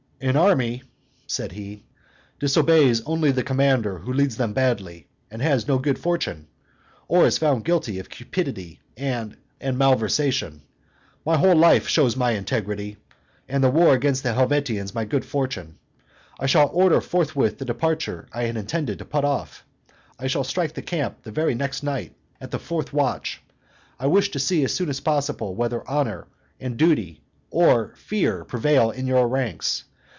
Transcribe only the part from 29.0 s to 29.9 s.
your ranks.